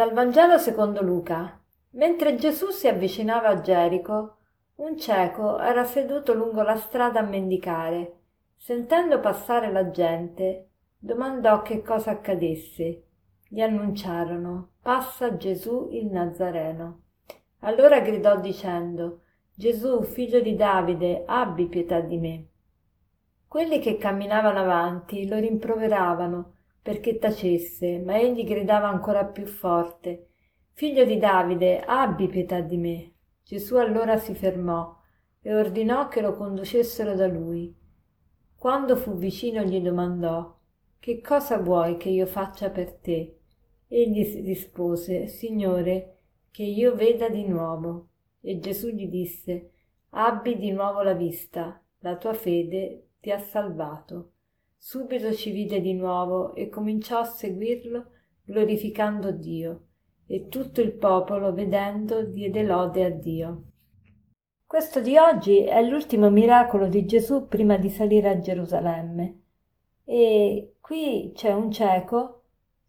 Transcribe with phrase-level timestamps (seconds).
[0.00, 1.60] Dal Vangelo secondo Luca.
[1.90, 4.36] Mentre Gesù si avvicinava a Gerico,
[4.76, 8.20] un cieco era seduto lungo la strada a mendicare.
[8.56, 13.02] Sentendo passare la gente, domandò che cosa accadesse.
[13.46, 17.02] Gli annunciarono: Passa Gesù il Nazareno.
[17.58, 19.20] Allora gridò dicendo:
[19.54, 22.46] Gesù, figlio di Davide, abbi pietà di me.
[23.46, 30.30] Quelli che camminavano avanti lo rimproveravano perché tacesse, ma egli gridava ancora più forte
[30.80, 33.12] Figlio di Davide, abbi pietà di me.
[33.44, 34.96] Gesù allora si fermò
[35.42, 37.76] e ordinò che lo conducessero da lui.
[38.56, 40.58] Quando fu vicino gli domandò
[40.98, 43.40] Che cosa vuoi che io faccia per te?
[43.88, 48.08] Egli rispose Signore, che io veda di nuovo.
[48.40, 49.72] E Gesù gli disse
[50.12, 54.32] Abbi di nuovo la vista, la tua fede ti ha salvato.
[54.82, 58.06] Subito ci vide di nuovo e cominciò a seguirlo
[58.42, 59.88] glorificando Dio,
[60.26, 63.64] e tutto il popolo, vedendo, diede lode a Dio.
[64.64, 69.40] Questo di oggi è l'ultimo miracolo di Gesù prima di salire a Gerusalemme.
[70.02, 72.44] E qui c'è un cieco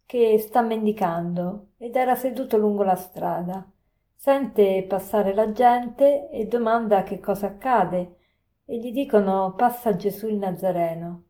[0.06, 3.70] che sta mendicando ed era seduto lungo la strada.
[4.14, 8.16] Sente passare la gente e domanda che cosa accade
[8.64, 11.24] e gli dicono passa Gesù il Nazareno.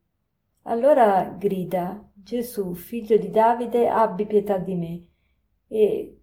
[0.62, 5.06] Allora grida Gesù, figlio di Davide, abbi pietà di me.
[5.66, 6.20] E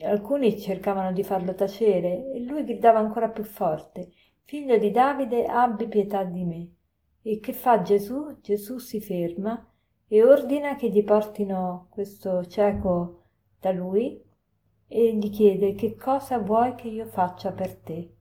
[0.00, 4.10] alcuni cercavano di farlo tacere e lui gridava ancora più forte
[4.46, 6.68] Figlio di Davide, abbi pietà di me.
[7.22, 8.40] E che fa Gesù?
[8.42, 9.66] Gesù si ferma
[10.06, 13.22] e ordina che gli portino questo cieco
[13.58, 14.22] da lui
[14.86, 18.16] e gli chiede che cosa vuoi che io faccia per te.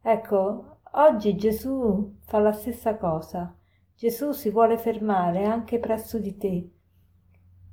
[0.00, 3.54] Ecco, oggi Gesù fa la stessa cosa.
[3.98, 6.70] Gesù si vuole fermare anche presso di te.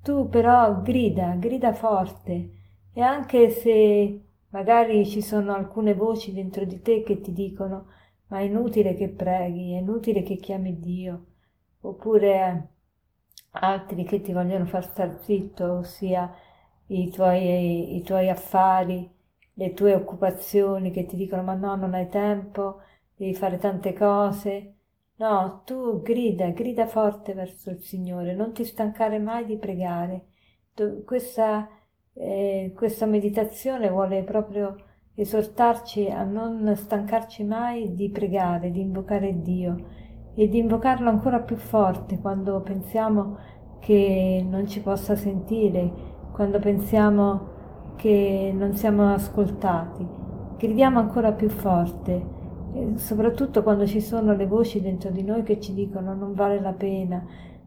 [0.01, 2.49] Tu però grida, grida forte
[2.91, 7.91] e anche se magari ci sono alcune voci dentro di te che ti dicono
[8.29, 11.25] ma è inutile che preghi, è inutile che chiami Dio,
[11.81, 12.69] oppure
[13.51, 16.33] altri che ti vogliono far star zitto, ossia
[16.87, 19.07] i tuoi, i tuoi affari,
[19.53, 22.81] le tue occupazioni che ti dicono ma no, non hai tempo,
[23.15, 24.74] devi fare tante cose,
[25.17, 30.25] No, tu grida, grida forte verso il Signore, non ti stancare mai di pregare.
[31.05, 31.69] Questa,
[32.13, 34.75] eh, questa meditazione vuole proprio
[35.15, 39.75] esortarci a non stancarci mai di pregare, di invocare Dio
[40.35, 43.37] e di invocarlo ancora più forte quando pensiamo
[43.79, 45.91] che non ci possa sentire,
[46.33, 47.53] quando pensiamo
[47.95, 50.05] che non siamo ascoltati.
[50.57, 52.34] Gridiamo ancora più forte
[52.95, 56.73] soprattutto quando ci sono le voci dentro di noi che ci dicono non vale la
[56.73, 57.25] pena,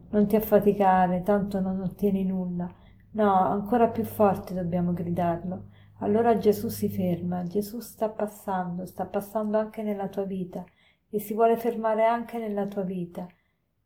[0.09, 2.71] non ti affaticare, tanto non ottieni nulla.
[3.11, 5.69] No, ancora più forte dobbiamo gridarlo.
[5.99, 10.63] Allora Gesù si ferma, Gesù sta passando, sta passando anche nella tua vita
[11.09, 13.27] e si vuole fermare anche nella tua vita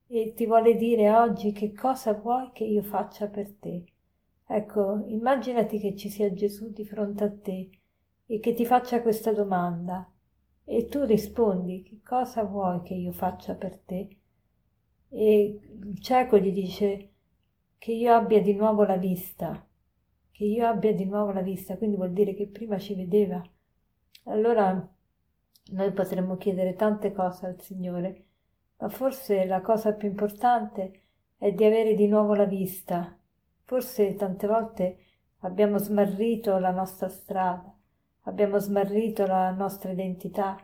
[0.07, 3.85] e ti vuole dire oggi che cosa vuoi che io faccia per te.
[4.45, 7.69] Ecco, immaginati che ci sia Gesù di fronte a te
[8.27, 10.07] e che ti faccia questa domanda
[10.65, 14.17] e tu rispondi che cosa vuoi che io faccia per te?
[15.09, 17.09] E il cieco gli dice
[17.77, 19.67] che io abbia di nuovo la vista,
[20.31, 23.41] che io abbia di nuovo la vista, quindi vuol dire che prima ci vedeva.
[24.25, 24.89] Allora
[25.71, 28.25] noi potremmo chiedere tante cose al Signore,
[28.77, 31.01] ma forse la cosa più importante
[31.37, 33.17] è di avere di nuovo la vista.
[33.63, 34.97] Forse tante volte
[35.39, 37.73] abbiamo smarrito la nostra strada
[38.23, 40.57] abbiamo smarrito la nostra identità,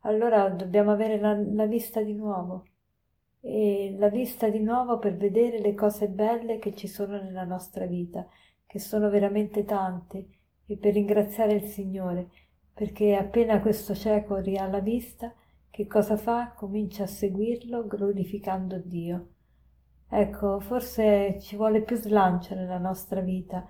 [0.00, 2.64] allora dobbiamo avere la, la vista di nuovo
[3.40, 7.86] e la vista di nuovo per vedere le cose belle che ci sono nella nostra
[7.86, 8.26] vita,
[8.66, 10.28] che sono veramente tante,
[10.66, 12.30] e per ringraziare il Signore,
[12.72, 15.34] perché appena questo cieco ria la vista,
[15.70, 16.52] che cosa fa?
[16.56, 19.28] Comincia a seguirlo glorificando Dio.
[20.08, 23.68] Ecco, forse ci vuole più slancio nella nostra vita.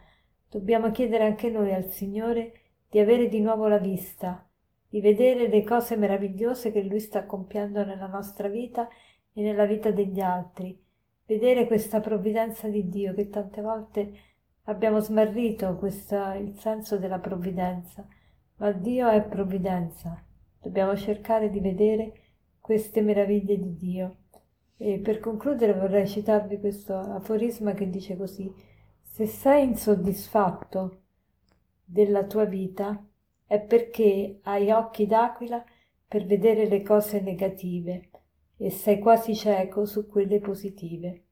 [0.49, 2.64] Dobbiamo chiedere anche noi al Signore
[2.95, 4.49] di avere di nuovo la vista,
[4.89, 8.89] di vedere le cose meravigliose che Lui sta compiendo nella nostra vita
[9.33, 10.81] e nella vita degli altri,
[11.27, 14.13] vedere questa provvidenza di Dio che tante volte
[14.67, 18.07] abbiamo smarrito questa, il senso della provvidenza,
[18.59, 20.25] ma Dio è provvidenza,
[20.63, 22.13] dobbiamo cercare di vedere
[22.61, 24.19] queste meraviglie di Dio.
[24.77, 28.49] E per concludere vorrei citarvi questo aforisma che dice così,
[29.03, 31.04] se sei insoddisfatto
[31.85, 33.05] della tua vita
[33.47, 35.65] è perché hai occhi d'aquila
[36.09, 38.11] per vedere le cose negative
[38.57, 41.23] e sei quasi cieco su quelle positive.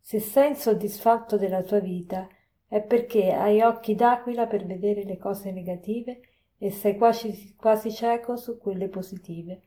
[0.00, 2.26] Se sei insoddisfatto della tua vita
[2.66, 6.20] è perché hai occhi d'aquila per vedere le cose negative
[6.58, 9.62] e sei quasi, quasi cieco su quelle positive.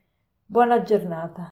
[0.46, 1.50] Buona giornata.